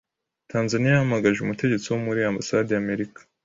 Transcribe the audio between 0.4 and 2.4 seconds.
Tanzania yahamagaje umutegetsi wo muri